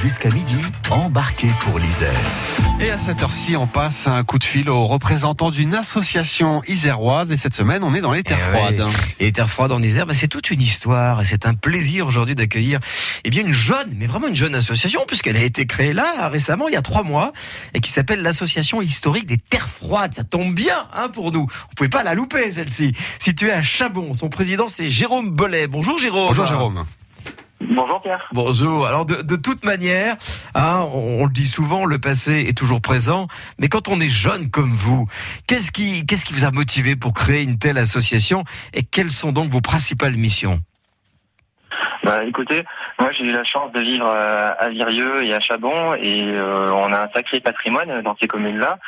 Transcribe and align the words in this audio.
Jusqu'à 0.00 0.30
midi, 0.30 0.56
embarquez 0.90 1.48
pour 1.60 1.78
l'Isère. 1.78 2.12
Et 2.80 2.90
à 2.90 2.98
cette 2.98 3.22
heure-ci, 3.22 3.56
on 3.56 3.68
passe 3.68 4.08
un 4.08 4.24
coup 4.24 4.38
de 4.40 4.44
fil 4.44 4.68
aux 4.68 4.86
représentants 4.86 5.50
d'une 5.50 5.74
association 5.76 6.60
iséroise. 6.66 7.30
Et 7.30 7.36
cette 7.36 7.54
semaine, 7.54 7.84
on 7.84 7.94
est 7.94 8.00
dans 8.00 8.10
les 8.12 8.24
terres 8.24 8.38
Eh 8.40 8.56
froides. 8.56 8.80
ouais. 8.80 8.92
Et 9.20 9.24
les 9.26 9.32
terres 9.32 9.48
froides 9.50 9.70
en 9.70 9.80
Isère, 9.80 10.06
bah, 10.06 10.14
c'est 10.14 10.26
toute 10.26 10.50
une 10.50 10.60
histoire. 10.60 11.20
Et 11.22 11.24
c'est 11.24 11.46
un 11.46 11.54
plaisir 11.54 12.06
aujourd'hui 12.08 12.34
d'accueillir 12.34 12.80
eh 13.22 13.30
bien 13.30 13.42
une 13.42 13.52
jeune, 13.54 13.94
mais 13.96 14.06
vraiment 14.06 14.26
une 14.26 14.34
jeune 14.34 14.56
association, 14.56 15.02
puisqu'elle 15.06 15.36
a 15.36 15.42
été 15.42 15.66
créée 15.66 15.92
là 15.92 16.26
récemment, 16.28 16.66
il 16.66 16.74
y 16.74 16.76
a 16.76 16.82
trois 16.82 17.04
mois, 17.04 17.32
et 17.74 17.80
qui 17.80 17.90
s'appelle 17.90 18.22
l'Association 18.22 18.82
historique 18.82 19.26
des 19.26 19.38
terres 19.38 19.68
froides. 19.68 20.14
Ça 20.14 20.24
tombe 20.24 20.52
bien 20.52 20.86
hein, 20.94 21.08
pour 21.10 21.30
nous. 21.30 21.46
On 21.70 21.74
pouvait 21.76 21.88
pas 21.88 22.02
la 22.02 22.14
louper 22.14 22.50
celle-ci. 22.50 22.92
Située 23.20 23.52
à 23.52 23.62
Chabon, 23.62 24.14
son 24.14 24.30
président 24.30 24.66
c'est 24.66 24.90
Jérôme 24.90 25.30
Bollet. 25.30 25.68
Bonjour 25.68 25.98
Jérôme. 25.98 26.26
Bonjour 26.28 26.46
Jérôme. 26.46 26.84
Bonjour 27.74 28.02
Pierre. 28.02 28.28
Bonjour. 28.32 28.86
Alors 28.86 29.06
de, 29.06 29.22
de 29.22 29.36
toute 29.36 29.64
manière, 29.64 30.16
hein, 30.54 30.84
on, 30.92 31.22
on 31.22 31.24
le 31.24 31.32
dit 31.32 31.46
souvent, 31.46 31.86
le 31.86 31.98
passé 31.98 32.44
est 32.46 32.56
toujours 32.56 32.82
présent. 32.82 33.28
Mais 33.58 33.68
quand 33.68 33.88
on 33.88 33.98
est 33.98 34.10
jeune 34.10 34.50
comme 34.50 34.70
vous, 34.70 35.08
qu'est-ce 35.46 35.72
qui, 35.72 36.04
qu'est-ce 36.04 36.26
qui 36.26 36.34
vous 36.34 36.44
a 36.44 36.50
motivé 36.50 36.96
pour 36.96 37.14
créer 37.14 37.42
une 37.42 37.58
telle 37.58 37.78
association 37.78 38.44
et 38.74 38.82
quelles 38.82 39.10
sont 39.10 39.32
donc 39.32 39.48
vos 39.48 39.62
principales 39.62 40.16
missions? 40.16 40.60
Bah, 42.04 42.24
écoutez, 42.24 42.62
moi 42.98 43.10
j'ai 43.16 43.24
eu 43.24 43.32
la 43.32 43.44
chance 43.44 43.72
de 43.72 43.80
vivre 43.80 44.06
euh, 44.06 44.50
à 44.58 44.68
Virieux 44.68 45.24
et 45.24 45.32
à 45.32 45.40
Chabon 45.40 45.94
et 45.94 46.24
euh, 46.24 46.70
on 46.72 46.92
a 46.92 47.04
un 47.04 47.08
sacré 47.14 47.40
patrimoine 47.40 48.02
dans 48.02 48.16
ces 48.20 48.26
communes-là 48.26 48.78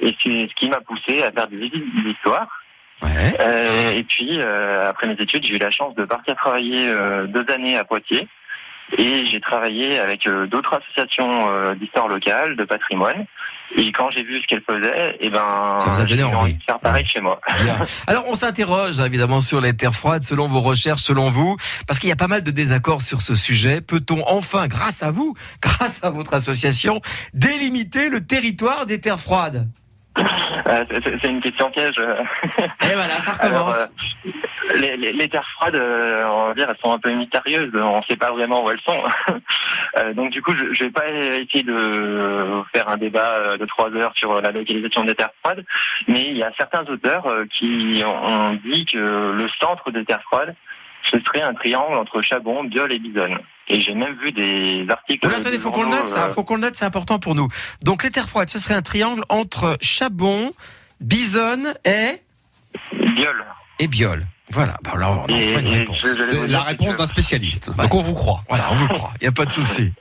et 0.00 0.16
c'est 0.22 0.48
ce 0.48 0.54
qui 0.54 0.70
m'a 0.70 0.80
poussé 0.80 1.22
à 1.22 1.30
faire 1.30 1.46
des 1.48 1.58
visites 1.58 1.84
d'histoire. 2.04 2.48
Ouais. 3.02 3.36
Euh, 3.40 3.92
et 3.92 4.02
puis 4.04 4.40
euh, 4.40 4.88
après 4.90 5.06
mes 5.06 5.14
études, 5.14 5.44
j'ai 5.44 5.54
eu 5.54 5.58
la 5.58 5.70
chance 5.70 5.94
de 5.94 6.04
partir 6.04 6.36
travailler 6.36 6.88
euh, 6.88 7.26
deux 7.26 7.44
années 7.52 7.76
à 7.76 7.84
Poitiers 7.84 8.28
et 8.98 9.24
j'ai 9.26 9.40
travaillé 9.40 9.98
avec 9.98 10.26
euh, 10.26 10.46
d'autres 10.46 10.74
associations 10.74 11.48
euh, 11.50 11.74
d'histoire 11.74 12.08
locale, 12.08 12.56
de 12.56 12.64
patrimoine. 12.64 13.24
Et 13.76 13.92
quand 13.92 14.10
j'ai 14.10 14.24
vu 14.24 14.40
ce 14.42 14.46
qu'elles 14.48 14.64
faisaient, 14.68 15.16
et 15.20 15.30
ben 15.30 15.78
Ça 15.78 15.90
vous 15.90 16.00
a 16.00 16.04
donné 16.04 16.24
envie. 16.24 16.54
de 16.54 16.62
faire 16.64 16.80
pareil 16.80 17.06
chez 17.06 17.20
moi. 17.20 17.40
Bien. 17.62 17.78
Alors 18.08 18.24
on 18.28 18.34
s'interroge 18.34 18.98
évidemment 18.98 19.38
sur 19.38 19.60
les 19.60 19.76
terres 19.76 19.94
froides, 19.94 20.24
selon 20.24 20.48
vos 20.48 20.60
recherches, 20.60 21.02
selon 21.02 21.30
vous, 21.30 21.56
parce 21.86 22.00
qu'il 22.00 22.08
y 22.08 22.12
a 22.12 22.16
pas 22.16 22.26
mal 22.26 22.42
de 22.42 22.50
désaccords 22.50 23.00
sur 23.00 23.22
ce 23.22 23.36
sujet. 23.36 23.80
Peut-on 23.80 24.24
enfin, 24.26 24.66
grâce 24.66 25.04
à 25.04 25.12
vous, 25.12 25.36
grâce 25.62 26.02
à 26.02 26.10
votre 26.10 26.34
association, 26.34 27.00
délimiter 27.32 28.08
le 28.08 28.26
territoire 28.26 28.86
des 28.86 29.00
terres 29.00 29.20
froides? 29.20 29.68
Euh, 30.18 30.84
c'est- 30.90 31.28
une 31.28 31.40
question 31.40 31.70
piège. 31.70 31.94
Et 32.58 32.94
voilà, 32.94 33.18
ça 33.18 33.32
Alors, 33.44 33.66
recommence. 33.66 33.88
euh, 34.26 34.30
les, 34.80 34.96
les, 34.96 35.12
les 35.12 35.28
terres 35.28 35.46
froides, 35.56 35.76
euh, 35.76 36.24
on 36.28 36.48
va 36.48 36.54
dire, 36.54 36.68
elles 36.68 36.76
sont 36.78 36.92
un 36.92 36.98
peu 36.98 37.10
mystérieuses. 37.12 37.70
On 37.74 37.98
ne 37.98 38.02
sait 38.08 38.16
pas 38.16 38.30
vraiment 38.32 38.64
où 38.64 38.70
elles 38.70 38.80
sont. 38.80 39.00
Donc 40.14 40.30
du 40.30 40.42
coup, 40.42 40.52
je, 40.56 40.72
je 40.72 40.84
vais 40.84 40.90
pas 40.90 41.08
essayer 41.08 41.62
de 41.62 42.62
faire 42.74 42.88
un 42.88 42.96
débat 42.96 43.56
de 43.56 43.64
trois 43.66 43.90
heures 43.94 44.12
sur 44.14 44.40
la 44.40 44.50
localisation 44.50 45.04
des 45.04 45.14
terres 45.14 45.30
froides, 45.42 45.64
mais 46.08 46.22
il 46.30 46.36
y 46.36 46.42
a 46.42 46.50
certains 46.58 46.84
auteurs 46.86 47.24
qui 47.58 48.02
ont 48.04 48.54
dit 48.64 48.84
que 48.86 48.98
le 48.98 49.48
centre 49.60 49.90
des 49.90 50.04
terres 50.04 50.22
froides, 50.22 50.54
ce 51.04 51.18
serait 51.20 51.42
un 51.42 51.54
triangle 51.54 51.96
entre 51.98 52.22
Chabon, 52.22 52.64
Biol 52.64 52.92
et 52.92 52.98
Bisonne. 52.98 53.38
Et 53.68 53.80
j'ai 53.80 53.94
même 53.94 54.16
vu 54.22 54.32
des 54.32 54.84
articles. 54.90 55.20
Voilà, 55.22 55.38
attendez, 55.38 55.56
de 55.56 55.62
faut 55.62 55.70
qu'on 55.70 55.82
le 55.82 55.86
journaux, 55.86 56.00
note, 56.00 56.08
ça. 56.08 56.26
euh, 56.26 56.30
Faut 56.30 56.42
qu'on 56.44 56.54
le 56.56 56.60
note, 56.62 56.74
c'est 56.74 56.84
important 56.84 57.18
pour 57.20 57.34
nous. 57.34 57.48
Donc 57.82 58.02
les 58.02 58.10
terres 58.10 58.28
froides, 58.28 58.48
ce 58.50 58.58
serait 58.58 58.74
un 58.74 58.82
triangle 58.82 59.22
entre 59.28 59.76
Chabon, 59.80 60.52
Bisonne 61.00 61.74
et 61.84 62.20
Biol. 62.92 63.44
et 63.78 63.86
Biol. 63.88 64.26
Voilà. 64.52 64.76
Bah, 64.82 64.92
alors, 64.94 65.24
on 65.28 65.32
en 65.32 65.36
Et- 65.36 65.40
fait 65.42 65.60
une 65.60 65.68
réponse. 65.68 65.98
C'est 66.02 66.48
la 66.48 66.62
réponse 66.62 66.96
d'un 66.96 67.06
spécialiste. 67.06 67.70
Donc 67.76 67.94
on 67.94 68.02
vous 68.02 68.14
croit. 68.14 68.42
Voilà, 68.48 68.64
on 68.72 68.74
vous 68.74 68.88
croit. 68.88 69.12
Il 69.20 69.24
y 69.24 69.28
a 69.28 69.32
pas 69.32 69.44
de 69.44 69.52
souci. 69.52 69.92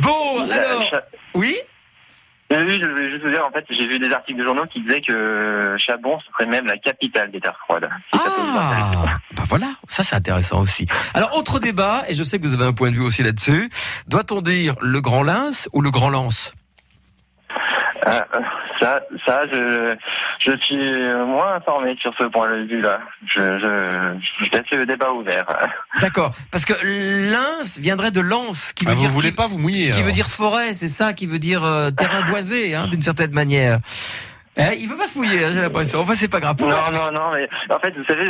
Bon, 0.00 0.42
La- 0.46 0.54
alors, 0.54 0.82
Cha- 0.84 1.02
oui? 1.34 1.54
Oui, 2.50 2.56
oui, 2.66 2.80
je 2.82 2.88
voulais 2.88 3.10
juste 3.10 3.22
vous 3.24 3.30
dire, 3.30 3.44
en 3.46 3.50
fait, 3.50 3.64
j'ai 3.70 3.86
vu 3.86 3.98
des 3.98 4.12
articles 4.12 4.38
de 4.38 4.44
journaux 4.44 4.64
qui 4.72 4.80
disaient 4.82 5.00
que 5.00 5.76
Chabon 5.78 6.18
serait 6.20 6.46
même 6.48 6.66
la 6.66 6.76
capitale 6.78 7.30
des 7.30 7.40
terres 7.40 7.58
froides. 7.64 7.88
Si. 8.12 8.20
Ah, 8.24 9.18
bah 9.44 9.58
voilà, 9.58 9.74
ça 9.88 10.02
c'est 10.02 10.16
intéressant 10.16 10.60
aussi. 10.60 10.86
Alors 11.12 11.36
autre 11.36 11.58
débat, 11.58 12.02
et 12.08 12.14
je 12.14 12.22
sais 12.22 12.38
que 12.38 12.46
vous 12.46 12.54
avez 12.54 12.64
un 12.64 12.72
point 12.72 12.90
de 12.90 12.96
vue 12.96 13.02
aussi 13.02 13.22
là-dessus. 13.22 13.68
Doit-on 14.08 14.40
dire 14.40 14.74
le 14.80 15.02
grand 15.02 15.22
lance 15.22 15.68
ou 15.74 15.82
le 15.82 15.90
grand 15.90 16.08
lance? 16.08 16.54
Euh, 18.06 18.10
euh, 18.10 18.40
ça, 18.80 19.00
ça, 19.26 19.42
je, 19.52 19.94
je 20.40 20.56
suis 20.62 20.76
moins 21.26 21.56
informé 21.56 21.94
sur 22.00 22.12
ce 22.18 22.24
point 22.24 22.50
de 22.56 22.64
vue-là. 22.66 23.00
Je, 23.26 23.40
je, 23.40 24.44
je 24.46 24.50
laisse 24.50 24.70
le 24.72 24.86
débat 24.86 25.12
ouvert. 25.12 25.44
D'accord, 26.00 26.32
parce 26.50 26.64
que 26.64 26.72
lance 27.30 27.78
viendrait 27.78 28.10
de 28.10 28.20
lance, 28.20 28.72
qui 28.72 28.86
veut 28.86 28.92
Ah, 28.92 28.94
dire 28.94 29.08
vous 29.08 29.14
voulez 29.14 29.30
qui, 29.30 29.36
pas 29.36 29.46
vous 29.46 29.58
mouiller 29.58 29.90
qui 29.90 30.02
veut 30.02 30.12
dire 30.12 30.28
forêt, 30.28 30.72
c'est 30.72 30.88
ça, 30.88 31.12
qui 31.12 31.26
veut 31.26 31.38
dire 31.38 31.64
euh, 31.64 31.90
terrain 31.90 32.22
boisé, 32.22 32.74
hein, 32.74 32.88
d'une 32.88 33.02
certaine 33.02 33.32
manière. 33.32 33.78
Hein, 34.56 34.70
il 34.78 34.88
veut 34.88 34.96
pas 34.96 35.06
se 35.06 35.18
mouiller, 35.18 35.44
hein, 35.44 35.50
j'ai 35.52 35.60
l'impression. 35.60 36.00
Enfin, 36.00 36.14
c'est 36.14 36.28
pas 36.28 36.38
grave. 36.38 36.56
Non, 36.60 36.68
Pourquoi 36.68 36.90
non, 36.92 37.10
non, 37.12 37.32
mais 37.32 37.48
en 37.74 37.78
fait, 37.80 37.92
vous 37.96 38.04
savez, 38.06 38.24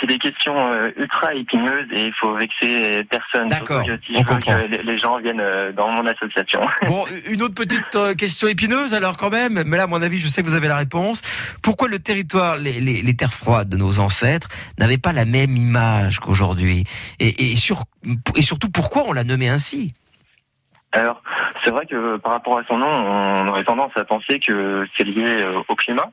c'est 0.00 0.06
des 0.06 0.18
questions 0.18 0.58
euh, 0.72 0.88
ultra 0.96 1.34
épineuses 1.34 1.88
et 1.92 2.06
il 2.06 2.12
faut 2.18 2.34
vexer 2.34 3.04
personne. 3.10 3.48
D'accord, 3.48 3.84
si 3.84 4.16
on 4.16 4.24
comprend. 4.24 4.58
que 4.60 4.82
les, 4.82 4.98
gens 4.98 5.18
viennent 5.18 5.40
euh, 5.40 5.70
dans 5.72 5.90
mon 5.90 6.06
association. 6.06 6.60
Bon, 6.86 7.04
une 7.30 7.42
autre 7.42 7.54
petite 7.54 7.94
euh, 7.96 8.14
question 8.14 8.48
épineuse 8.48 8.94
alors 8.94 9.18
quand 9.18 9.30
même, 9.30 9.62
mais 9.66 9.76
là 9.76 9.82
à 9.82 9.86
mon 9.86 10.00
avis 10.00 10.18
je 10.18 10.28
sais 10.28 10.42
que 10.42 10.46
vous 10.46 10.54
avez 10.54 10.68
la 10.68 10.76
réponse. 10.76 11.22
Pourquoi 11.62 11.88
le 11.88 11.98
territoire, 11.98 12.56
les, 12.56 12.80
les, 12.80 13.02
les 13.02 13.16
terres 13.16 13.32
froides 13.32 13.68
de 13.68 13.76
nos 13.76 13.98
ancêtres 13.98 14.48
n'avaient 14.78 14.96
pas 14.96 15.12
la 15.12 15.26
même 15.26 15.54
image 15.56 16.18
qu'aujourd'hui? 16.18 16.84
Et, 17.20 17.52
et, 17.52 17.56
sur, 17.56 17.84
et 18.36 18.42
surtout 18.42 18.70
pourquoi 18.70 19.04
on 19.06 19.12
l'a 19.12 19.24
nommé 19.24 19.48
ainsi? 19.48 19.92
Alors, 20.92 21.22
c'est 21.62 21.70
vrai 21.70 21.84
que 21.86 22.16
par 22.16 22.32
rapport 22.32 22.58
à 22.58 22.62
son 22.66 22.78
nom, 22.78 22.88
on 22.90 23.48
aurait 23.48 23.64
tendance 23.64 23.92
à 23.96 24.04
penser 24.04 24.40
que 24.40 24.86
c'est 24.96 25.04
lié 25.04 25.24
euh, 25.42 25.60
au 25.68 25.74
climat. 25.76 26.10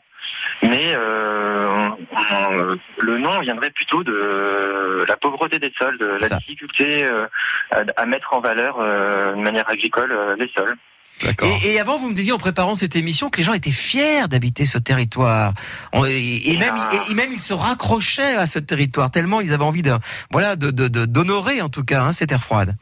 Mais 0.63 0.88
euh, 0.90 1.90
on- 1.90 2.78
le 3.03 3.18
nom 3.19 3.40
viendrait 3.41 3.69
plutôt 3.72 4.03
de 4.03 5.06
la 5.08 5.16
pauvreté 5.18 5.59
des 5.59 5.72
sols, 5.80 5.97
de 5.97 6.06
la 6.06 6.19
Ça. 6.28 6.38
difficulté 6.38 7.06
euh, 7.06 7.25
à, 7.72 7.84
à 8.02 8.06
mettre 8.06 8.34
en 8.34 8.40
valeur 8.41 8.78
euh, 8.80 9.34
de 9.34 9.41
manière 9.41 9.69
agricole 9.69 10.12
euh, 10.12 10.36
les 10.38 10.50
sols. 10.58 10.75
D'accord. 11.24 11.47
et, 11.63 11.74
et 11.75 11.80
avant 11.80 11.96
vous 11.96 12.09
me 12.09 12.13
disiez 12.13 12.34
en 12.34 12.38
préparant 12.38 12.74
cette 12.75 12.97
émission 12.97 13.30
que 13.30 13.38
les 13.38 13.44
gens 13.44 13.53
étaient 13.53 13.72
fiers 13.72 14.28
d'habiter 14.28 14.66
ce 14.66 14.78
territoire 14.78 15.53
On- 15.94 16.03
et, 16.06 16.52
et 16.52 16.57
même, 16.57 16.74
Ah. 16.78 16.92
et, 17.09 17.13
même 17.13 17.30
ils 17.31 17.40
se 17.40 17.53
raccrochaient 17.53 18.36
à 18.36 18.46
ce 18.46 18.59
territoire 18.59 19.09
tellement 19.12 19.40
ils 19.40 19.53
avaient 19.53 19.63
envie 19.63 19.81
de 19.81 19.94
voilà 20.31 20.57
de 20.57 20.72
de- 20.72 20.90
de- 20.90 21.06
d'honorer 21.06 21.62
en 21.62 21.69
tout 21.69 21.86
cas 21.86 22.02
hein, 22.03 22.12
ces 22.12 22.28
terres 22.28 22.44
froides. 22.44 22.75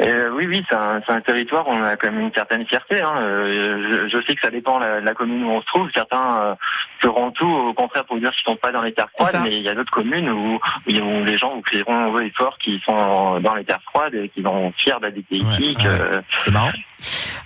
Euh, 0.00 0.30
oui, 0.34 0.46
oui, 0.46 0.64
c'est 0.68 0.76
un, 0.76 1.00
c'est 1.06 1.12
un 1.12 1.20
territoire 1.20 1.66
où 1.68 1.72
on 1.72 1.82
a 1.82 1.96
quand 1.96 2.10
même 2.10 2.20
une 2.20 2.32
certaine 2.34 2.66
fierté. 2.66 3.00
Hein. 3.02 3.14
Euh, 3.20 4.04
je, 4.04 4.08
je 4.08 4.26
sais 4.26 4.34
que 4.34 4.40
ça 4.42 4.50
dépend 4.50 4.78
de 4.78 4.84
la, 4.84 5.00
de 5.00 5.06
la 5.06 5.14
commune 5.14 5.44
où 5.44 5.50
on 5.50 5.60
se 5.60 5.66
trouve. 5.66 5.88
Certains 5.94 6.40
euh, 6.42 6.54
feront 7.00 7.30
tout, 7.32 7.46
au 7.46 7.74
contraire, 7.74 8.04
pour 8.04 8.18
dire 8.18 8.30
qu'ils 8.32 8.44
sont 8.44 8.56
pas 8.56 8.70
dans 8.72 8.82
les 8.82 8.92
terres 8.92 9.08
froides, 9.18 9.42
mais 9.44 9.56
il 9.56 9.62
y 9.62 9.68
a 9.68 9.74
d'autres 9.74 9.90
communes 9.92 10.28
où, 10.30 10.54
où 10.86 10.90
les 11.24 11.38
gens 11.38 11.54
vous 11.54 11.62
crieront 11.62 12.12
haut 12.12 12.20
et 12.20 12.32
fort 12.36 12.56
qu'ils 12.58 12.80
sont 12.80 13.40
dans 13.40 13.54
les 13.54 13.64
terres 13.64 13.82
froides 13.90 14.14
et 14.14 14.28
qu'ils 14.28 14.44
sont 14.44 14.72
fiers 14.76 14.94
d'habiter 15.00 15.36
Ouais, 15.42 15.56
ici. 15.60 15.76
ouais. 15.86 16.20
C'est 16.38 16.50
marrant. 16.50 16.72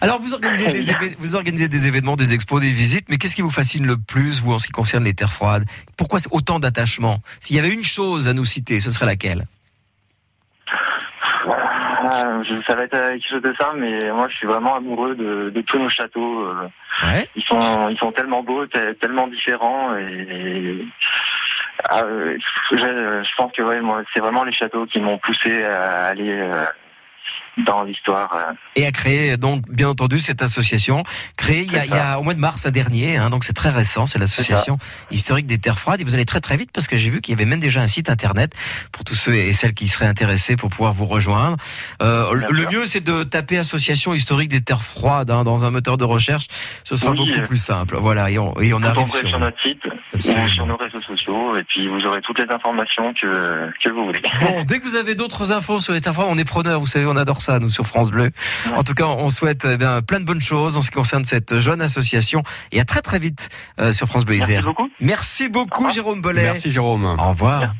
Alors 0.01 0.19
vous 0.21 0.35
organisez 0.35 0.69
des 0.73 1.15
vous 1.19 1.35
organisez 1.37 1.69
des 1.69 1.87
événements, 1.87 2.17
des 2.17 2.35
expos, 2.35 2.61
des 2.61 2.71
visites, 2.73 3.07
mais 3.09 3.19
qu'est-ce 3.19 3.35
qui 3.37 3.43
vous 3.43 3.51
fascine 3.51 3.87
le 3.87 3.97
plus 3.97 4.41
vous 4.41 4.53
en 4.53 4.59
ce 4.59 4.67
qui 4.67 4.73
concerne 4.73 5.05
les 5.05 5.15
terres 5.15 5.33
froides? 5.33 5.65
Pourquoi 5.97 6.19
autant 6.31 6.59
d'attachement? 6.59 7.19
S'il 7.41 7.57
y 7.57 7.59
avait 7.59 7.73
une 7.73 7.85
chose 7.85 8.29
à 8.29 8.33
nous 8.33 8.45
citer, 8.45 8.81
ce 8.81 8.91
serait 8.91 9.07
laquelle? 9.07 9.45
Ah, 12.05 12.41
ça 12.67 12.75
va 12.75 12.85
être 12.85 12.99
quelque 12.99 13.29
chose 13.29 13.43
de 13.43 13.55
simple, 13.59 13.77
mais 13.79 14.11
moi 14.13 14.27
je 14.29 14.37
suis 14.37 14.47
vraiment 14.47 14.75
amoureux 14.77 15.15
de, 15.15 15.51
de 15.51 15.61
tous 15.63 15.79
nos 15.79 15.89
châteaux. 15.89 16.47
euh. 16.47 16.69
Ouais. 17.05 17.29
Ils 17.37 17.43
sont, 17.45 17.89
ils 17.89 17.99
sont 17.99 18.13
tellement 18.13 18.43
beaux, 18.43 18.67
te- 18.67 18.93
tellement 18.95 19.29
différents 19.29 19.97
et. 19.97 20.85
Ah, 21.89 22.03
euh, 22.05 22.37
je, 22.71 22.77
je 22.77 23.35
pense 23.37 23.51
que 23.53 23.63
ouais, 23.63 23.81
moi, 23.81 24.03
c'est 24.15 24.21
vraiment 24.21 24.45
les 24.45 24.53
châteaux 24.53 24.87
qui 24.87 25.01
m'ont 25.01 25.19
poussé 25.19 25.65
à 25.65 26.07
aller 26.07 26.31
euh, 26.31 26.65
dans 27.67 27.83
l'histoire. 27.83 28.31
euh. 28.35 28.53
Et 28.77 28.87
à 28.87 28.91
créer 28.93 29.37
donc 29.37 29.69
bien 29.69 29.89
entendu 29.89 30.19
cette 30.19 30.43
association 30.43 31.03
créée 31.37 31.63
il 31.67 31.73
y 31.73 31.77
a, 31.77 31.81
C'est 31.81 31.87
il 31.89 31.95
y 31.95 31.99
a 31.99 32.19
au 32.19 32.23
mois 32.23 32.35
de 32.35 32.39
mars 32.39 32.67
dernier, 32.67 33.17
hein, 33.17 33.31
donc 33.31 33.45
c'est 33.45 33.53
très 33.53 33.69
récent, 33.71 34.07
c'est 34.07 34.19
l'association 34.19 34.79
historique 35.11 35.47
des 35.47 35.59
terres 35.59 35.79
froides. 35.79 36.01
Et 36.01 36.05
vous 36.05 36.15
allez 36.15 36.25
très 36.25 36.41
très 36.41 36.57
vite 36.57 36.71
parce 36.73 36.87
que 36.87 36.97
j'ai 36.97 37.11
vu 37.11 37.21
qu'il 37.21 37.33
y 37.33 37.37
avait 37.37 37.45
même 37.49 37.61
déjà 37.61 37.81
un 37.83 37.87
site 37.87 38.09
internet 38.09 38.53
pour 38.91 39.05
tous 39.05 39.15
ceux 39.15 39.35
et 39.35 39.53
celles 39.53 39.75
qui 39.75 39.89
seraient 39.89 40.07
intéressés 40.07 40.57
pour 40.57 40.71
pouvoir 40.71 40.93
vous 40.93 41.07
rejoindre. 41.07 41.57
Euh, 42.01 42.33
le 42.51 42.67
mieux 42.71 42.87
c'est 42.87 43.01
de 43.05 43.23
taper 43.25 43.59
association 43.59 44.15
historique 44.15 44.49
des 44.49 44.61
terres 44.63 44.83
froides 44.83 45.31
hein, 45.31 45.45
dans 45.45 45.65
un 45.65 45.71
moteur 45.71 45.97
de 45.99 46.05
recherche, 46.05 46.47
ce 46.85 46.97
sera 46.97 47.13
Oui, 47.13 47.19
beaucoup 47.19 47.39
euh, 47.41 47.43
plus 47.43 47.59
simple. 47.63 47.97
Voilà 48.01 48.31
et 48.31 48.39
on, 48.39 48.59
et 48.61 48.73
on 48.73 48.79
Vous 48.79 48.87
arrive 48.87 49.09
sur. 49.09 49.29
sur 49.29 49.39
notre 49.39 49.61
site 49.63 49.83
Absolument. 50.15 50.45
ou 50.45 50.49
sur 50.49 50.67
nos 50.67 50.77
réseaux 50.77 51.01
sociaux 51.03 51.57
et 51.57 51.65
puis 51.65 51.89
vous 51.89 52.01
aurez 52.07 52.21
toutes 52.23 52.39
les 52.39 52.51
informations 52.51 53.13
que, 53.21 53.71
que 53.83 53.89
vous 53.91 54.07
voulez. 54.07 54.23
Bon, 54.41 54.63
dès 54.65 54.79
que 54.79 54.85
vous 54.85 54.97
avez 54.97 55.15
d'autres 55.15 55.53
infos 55.53 55.81
sur 55.81 55.93
les 55.93 56.01
terres 56.01 56.15
froides, 56.15 56.29
on 56.31 56.39
est 56.39 56.45
preneurs, 56.45 56.81
vous 56.81 56.87
savez, 56.87 57.07
on 57.07 57.17
adore 57.17 57.42
ça, 57.43 57.59
nous, 57.59 57.69
sur 57.69 57.87
France 57.87 58.11
Bleu. 58.11 58.31
En 58.77 58.83
tout 58.83 58.95
cas, 58.95 59.05
on 59.07 59.29
souhaite 59.31 59.67
eh 59.71 59.77
bien, 59.77 60.01
plein 60.03 60.21
de 60.21 60.25
bonnes 60.25 60.41
choses 60.43 60.77
en 60.77 60.83
ce 60.83 60.91
qui 60.91 60.97
concerne 60.97 61.25
cette 61.25 61.59
jeune 61.59 61.83
association. 61.83 62.43
Et 62.73 62.81
à 62.81 62.85
très 62.85 63.03
très 63.03 63.19
vite 63.19 63.49
euh, 63.81 63.93
sur 63.93 64.07
France 64.07 64.25
Bleu 64.25 64.37
Merci 64.37 64.53
Isère. 64.53 64.65
beaucoup. 64.65 64.89
Merci 65.01 65.49
beaucoup, 65.49 65.71
Au 65.73 65.77
revoir. 65.77 65.93
Jérôme 65.93 66.23
Bollet. 66.23 66.43
Merci 66.45 66.71
Jérôme. 66.71 67.05
Au 67.05 67.29
revoir. 67.31 67.75